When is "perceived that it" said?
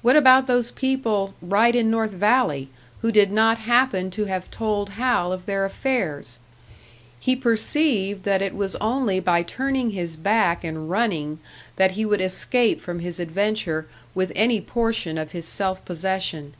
7.36-8.54